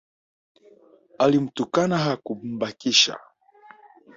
[1.17, 3.17] Alimtukana hakumbakisha